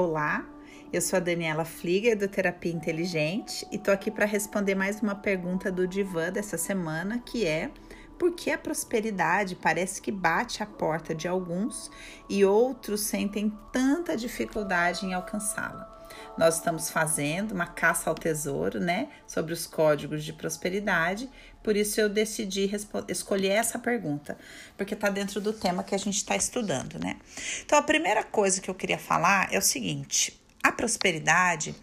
Olá, 0.00 0.46
eu 0.92 1.02
sou 1.02 1.16
a 1.16 1.20
Daniela 1.20 1.64
Flieger 1.64 2.16
do 2.16 2.28
Terapia 2.28 2.70
Inteligente 2.72 3.66
e 3.72 3.76
tô 3.76 3.90
aqui 3.90 4.12
para 4.12 4.26
responder 4.26 4.76
mais 4.76 5.00
uma 5.00 5.16
pergunta 5.16 5.72
do 5.72 5.88
Divã 5.88 6.30
dessa 6.30 6.56
semana, 6.56 7.18
que 7.18 7.44
é 7.44 7.72
por 8.16 8.30
que 8.30 8.52
a 8.52 8.56
prosperidade 8.56 9.56
parece 9.56 10.00
que 10.00 10.12
bate 10.12 10.62
a 10.62 10.66
porta 10.66 11.12
de 11.12 11.26
alguns 11.26 11.90
e 12.28 12.44
outros 12.44 13.00
sentem 13.00 13.52
tanta 13.72 14.16
dificuldade 14.16 15.04
em 15.04 15.14
alcançá-la? 15.14 15.97
Nós 16.36 16.56
estamos 16.56 16.90
fazendo 16.90 17.52
uma 17.52 17.66
caça 17.66 18.08
ao 18.08 18.14
tesouro, 18.14 18.80
né, 18.80 19.08
sobre 19.26 19.52
os 19.52 19.66
códigos 19.66 20.24
de 20.24 20.32
prosperidade. 20.32 21.28
Por 21.62 21.76
isso 21.76 22.00
eu 22.00 22.08
decidi 22.08 22.70
escolher 23.08 23.50
essa 23.50 23.78
pergunta, 23.78 24.38
porque 24.76 24.94
está 24.94 25.08
dentro 25.08 25.40
do 25.40 25.52
tema 25.52 25.82
que 25.82 25.94
a 25.94 25.98
gente 25.98 26.16
está 26.16 26.36
estudando, 26.36 26.98
né? 26.98 27.18
Então 27.64 27.78
a 27.78 27.82
primeira 27.82 28.22
coisa 28.22 28.60
que 28.60 28.70
eu 28.70 28.74
queria 28.74 28.98
falar 28.98 29.52
é 29.52 29.58
o 29.58 29.62
seguinte: 29.62 30.40
a 30.62 30.72
prosperidade, 30.72 31.74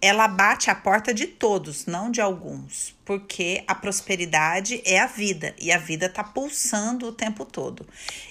ela 0.00 0.26
bate 0.26 0.70
a 0.70 0.74
porta 0.74 1.12
de 1.12 1.26
todos, 1.26 1.86
não 1.86 2.10
de 2.10 2.20
alguns, 2.20 2.94
porque 3.04 3.62
a 3.66 3.74
prosperidade 3.74 4.82
é 4.84 4.98
a 4.98 5.06
vida 5.06 5.54
e 5.60 5.70
a 5.70 5.78
vida 5.78 6.06
está 6.06 6.24
pulsando 6.24 7.06
o 7.06 7.12
tempo 7.12 7.44
todo. 7.44 7.86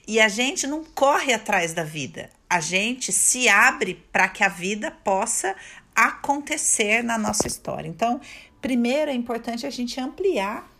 E 0.08 0.20
a 0.20 0.28
gente 0.28 0.66
não 0.68 0.84
corre 0.84 1.34
atrás 1.34 1.74
da 1.74 1.84
vida, 1.84 2.30
a 2.50 2.60
gente 2.60 3.12
se 3.12 3.48
abre 3.48 4.04
para 4.12 4.28
que 4.28 4.44
a 4.44 4.50
vida 4.50 4.92
possa 4.92 5.56
acontecer 5.96 7.04
na 7.04 7.18
nossa 7.18 7.48
história. 7.48 7.88
Então, 7.88 8.20
primeiro 8.62 9.12
é 9.12 9.14
importante 9.14 9.66
a 9.66 9.70
gente 9.70 10.00
ampliar 10.00 10.71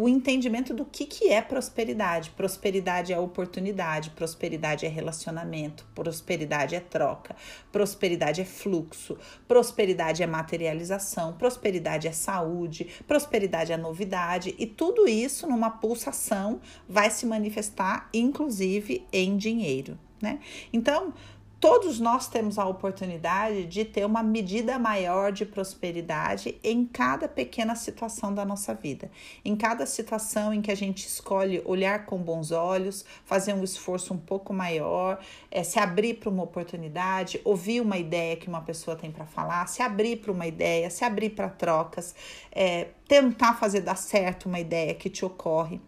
o 0.00 0.08
entendimento 0.08 0.72
do 0.72 0.86
que, 0.86 1.04
que 1.04 1.28
é 1.28 1.42
prosperidade. 1.42 2.30
Prosperidade 2.30 3.12
é 3.12 3.18
oportunidade, 3.18 4.08
prosperidade 4.10 4.86
é 4.86 4.88
relacionamento, 4.88 5.86
prosperidade 5.94 6.74
é 6.74 6.80
troca, 6.80 7.36
prosperidade 7.70 8.40
é 8.40 8.44
fluxo, 8.46 9.18
prosperidade 9.46 10.22
é 10.22 10.26
materialização, 10.26 11.34
prosperidade 11.34 12.08
é 12.08 12.12
saúde, 12.12 12.88
prosperidade 13.06 13.72
é 13.72 13.76
novidade 13.76 14.54
e 14.58 14.66
tudo 14.66 15.06
isso 15.06 15.46
numa 15.46 15.70
pulsação 15.70 16.62
vai 16.88 17.10
se 17.10 17.26
manifestar, 17.26 18.08
inclusive, 18.14 19.06
em 19.12 19.36
dinheiro. 19.36 19.98
Né? 20.22 20.38
Então, 20.72 21.12
todos 21.60 22.00
nós 22.00 22.26
temos 22.26 22.58
a 22.58 22.66
oportunidade 22.66 23.66
de 23.66 23.84
ter 23.84 24.06
uma 24.06 24.22
medida 24.22 24.78
maior 24.78 25.30
de 25.30 25.44
prosperidade 25.44 26.58
em 26.64 26.86
cada 26.86 27.28
pequena 27.28 27.76
situação 27.76 28.34
da 28.34 28.46
nossa 28.46 28.72
vida. 28.72 29.10
Em 29.44 29.54
cada 29.54 29.84
situação 29.84 30.54
em 30.54 30.62
que 30.62 30.70
a 30.70 30.74
gente 30.74 31.06
escolhe 31.06 31.62
olhar 31.66 32.06
com 32.06 32.16
bons 32.16 32.50
olhos, 32.50 33.04
fazer 33.26 33.52
um 33.52 33.62
esforço 33.62 34.14
um 34.14 34.18
pouco 34.18 34.54
maior, 34.54 35.20
é, 35.50 35.62
se 35.62 35.78
abrir 35.78 36.14
para 36.14 36.30
uma 36.30 36.42
oportunidade, 36.42 37.38
ouvir 37.44 37.82
uma 37.82 37.98
ideia 37.98 38.36
que 38.36 38.48
uma 38.48 38.62
pessoa 38.62 38.96
tem 38.96 39.12
para 39.12 39.26
falar, 39.26 39.66
se 39.66 39.82
abrir 39.82 40.16
para 40.16 40.32
uma 40.32 40.46
ideia, 40.46 40.88
se 40.88 41.04
abrir 41.04 41.30
para 41.30 41.50
trocas, 41.50 42.14
é, 42.50 42.88
tentar 43.06 43.54
fazer 43.58 43.82
dar 43.82 43.96
certo 43.96 44.46
uma 44.46 44.58
ideia 44.58 44.94
que 44.94 45.10
te 45.10 45.26
ocorre. 45.26 45.78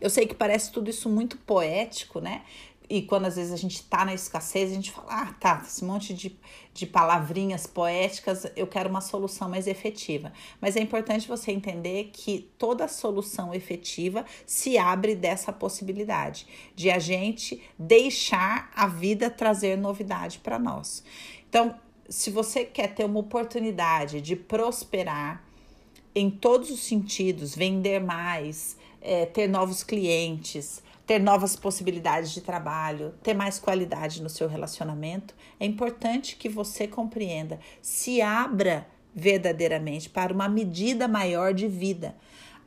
Eu 0.00 0.10
sei 0.10 0.26
que 0.26 0.34
parece 0.34 0.70
tudo 0.72 0.90
isso 0.90 1.08
muito 1.08 1.36
poético, 1.38 2.20
né? 2.20 2.42
E 2.90 3.02
quando 3.02 3.26
às 3.26 3.36
vezes 3.36 3.52
a 3.52 3.56
gente 3.56 3.82
tá 3.84 4.04
na 4.04 4.14
escassez, 4.14 4.70
a 4.70 4.74
gente 4.74 4.90
fala, 4.90 5.08
ah, 5.10 5.34
tá, 5.38 5.62
esse 5.66 5.84
monte 5.84 6.14
de, 6.14 6.34
de 6.72 6.86
palavrinhas 6.86 7.66
poéticas, 7.66 8.46
eu 8.56 8.66
quero 8.66 8.88
uma 8.88 9.02
solução 9.02 9.48
mais 9.48 9.66
efetiva. 9.66 10.32
Mas 10.58 10.74
é 10.74 10.80
importante 10.80 11.28
você 11.28 11.52
entender 11.52 12.10
que 12.12 12.50
toda 12.56 12.88
solução 12.88 13.52
efetiva 13.52 14.24
se 14.46 14.78
abre 14.78 15.14
dessa 15.14 15.52
possibilidade 15.52 16.46
de 16.74 16.90
a 16.90 16.98
gente 16.98 17.62
deixar 17.78 18.70
a 18.74 18.86
vida 18.86 19.28
trazer 19.28 19.76
novidade 19.76 20.38
para 20.38 20.58
nós. 20.58 21.04
Então, 21.46 21.74
se 22.08 22.30
você 22.30 22.64
quer 22.64 22.94
ter 22.94 23.04
uma 23.04 23.20
oportunidade 23.20 24.22
de 24.22 24.34
prosperar 24.34 25.44
em 26.14 26.30
todos 26.30 26.70
os 26.70 26.80
sentidos, 26.80 27.54
vender 27.54 28.00
mais, 28.00 28.78
é, 29.00 29.26
ter 29.26 29.46
novos 29.46 29.84
clientes, 29.84 30.82
ter 31.08 31.18
novas 31.18 31.56
possibilidades 31.56 32.32
de 32.32 32.42
trabalho, 32.42 33.14
ter 33.22 33.32
mais 33.32 33.58
qualidade 33.58 34.22
no 34.22 34.28
seu 34.28 34.46
relacionamento, 34.46 35.34
é 35.58 35.64
importante 35.64 36.36
que 36.36 36.50
você 36.50 36.86
compreenda, 36.86 37.58
se 37.80 38.20
abra 38.20 38.86
verdadeiramente 39.14 40.10
para 40.10 40.34
uma 40.34 40.50
medida 40.50 41.08
maior 41.08 41.54
de 41.54 41.66
vida. 41.66 42.14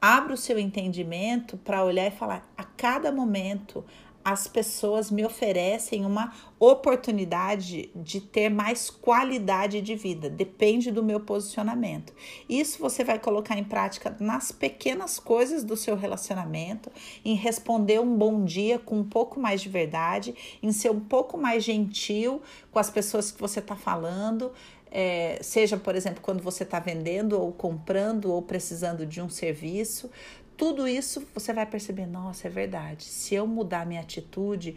Abra 0.02 0.34
o 0.34 0.38
seu 0.38 0.58
entendimento 0.58 1.56
para 1.56 1.86
olhar 1.86 2.08
e 2.08 2.18
falar 2.18 2.52
a 2.58 2.64
cada 2.64 3.12
momento, 3.12 3.86
as 4.24 4.48
pessoas 4.48 5.10
me 5.10 5.26
oferecem 5.26 6.06
uma 6.06 6.34
oportunidade 6.60 7.90
de 7.96 8.22
ter 8.22 8.50
mais 8.50 8.90
qualidade 8.90 9.82
de 9.82 9.96
vida, 9.96 10.30
depende 10.30 10.92
do 10.92 11.04
meu 11.04 11.20
posicionamento. 11.20 12.14
Isso 12.48 12.80
você 12.80 13.04
vai 13.04 13.18
colocar 13.18 13.58
em 13.58 13.64
prática 13.64 14.16
nas 14.20 14.52
pequenas 14.52 15.20
coisas 15.20 15.64
do 15.64 15.76
seu 15.76 15.96
relacionamento, 15.96 16.92
em 17.26 17.36
responder 17.36 18.00
um 18.00 18.16
bom 18.16 18.46
dia 18.46 18.78
com 18.78 19.00
um 19.00 19.04
pouco 19.04 19.40
mais 19.40 19.62
de 19.62 19.70
verdade, 19.70 20.36
em 20.62 20.72
ser 20.72 20.92
um 20.92 21.00
pouco 21.00 21.38
mais 21.38 21.64
gentil 21.64 22.42
com 22.72 22.80
as 22.80 22.90
pessoas 22.90 23.32
que 23.32 23.42
você 23.42 23.60
está 23.60 23.76
falando. 23.76 24.52
É, 24.94 25.40
seja, 25.42 25.78
por 25.78 25.96
exemplo, 25.96 26.22
quando 26.22 26.44
você 26.44 26.64
está 26.64 26.78
vendendo 26.78 27.40
ou 27.40 27.54
comprando 27.54 28.26
ou 28.26 28.42
precisando 28.42 29.06
de 29.06 29.22
um 29.22 29.30
serviço, 29.30 30.12
tudo 30.58 30.88
isso 30.88 31.28
você 31.34 31.54
vai 31.54 31.66
perceber, 31.66 32.06
nossa, 32.06 32.48
é 32.48 32.52
verdade. 32.52 33.04
Se 33.06 33.34
eu 33.34 33.48
mudar 33.48 33.86
minha 33.86 34.02
atitude, 34.02 34.76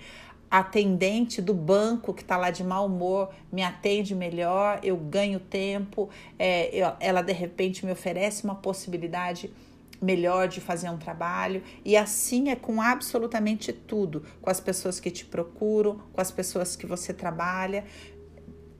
a 0.50 0.60
atendente 0.60 1.42
do 1.42 1.52
banco 1.52 2.14
que 2.14 2.22
está 2.22 2.36
lá 2.36 2.50
de 2.50 2.62
mau 2.62 2.86
humor 2.86 3.30
me 3.50 3.62
atende 3.62 4.14
melhor, 4.14 4.78
eu 4.82 4.96
ganho 4.96 5.40
tempo, 5.40 6.08
é, 6.38 6.74
eu, 6.74 6.92
ela 7.00 7.22
de 7.22 7.32
repente 7.32 7.84
me 7.84 7.92
oferece 7.92 8.44
uma 8.44 8.54
possibilidade 8.54 9.52
melhor 10.00 10.48
de 10.48 10.60
fazer 10.60 10.88
um 10.90 10.98
trabalho 10.98 11.62
e 11.84 11.96
assim 11.96 12.50
é 12.50 12.56
com 12.56 12.80
absolutamente 12.80 13.72
tudo, 13.72 14.22
com 14.40 14.50
as 14.50 14.60
pessoas 14.60 15.00
que 15.00 15.10
te 15.10 15.24
procuram, 15.24 16.00
com 16.12 16.20
as 16.20 16.30
pessoas 16.30 16.76
que 16.76 16.86
você 16.86 17.12
trabalha. 17.12 17.84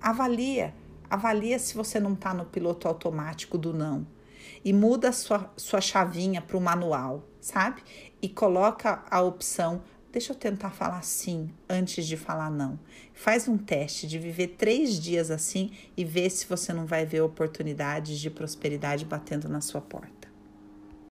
Avalia, 0.01 0.75
avalia 1.11 1.59
se 1.59 1.75
você 1.75 1.99
não 1.99 2.13
está 2.13 2.33
no 2.33 2.45
piloto 2.45 2.87
automático 2.87 3.59
do 3.59 3.73
não 3.73 4.07
e 4.65 4.73
muda 4.73 5.13
sua, 5.13 5.53
sua 5.57 5.81
chavinha 5.81 6.41
para 6.41 6.57
o 6.57 6.61
manual, 6.61 7.29
sabe? 7.41 7.83
E 8.21 8.29
coloca 8.29 9.05
a 9.11 9.21
opção 9.21 9.83
deixa 10.15 10.33
eu 10.33 10.37
tentar 10.37 10.71
falar 10.71 11.03
sim 11.03 11.51
antes 11.69 12.07
de 12.07 12.17
falar 12.17 12.49
não. 12.49 12.79
Faz 13.13 13.49
um 13.49 13.59
teste 13.59 14.07
de 14.07 14.17
viver 14.17 14.55
três 14.57 15.01
dias 15.01 15.29
assim 15.29 15.73
e 15.97 16.05
vê 16.05 16.31
se 16.31 16.47
você 16.47 16.73
não 16.73 16.87
vai 16.87 17.05
ver 17.05 17.21
oportunidades 17.21 18.21
de 18.21 18.31
prosperidade 18.31 19.05
batendo 19.05 19.49
na 19.49 19.61
sua 19.61 19.81
porta. 19.81 20.34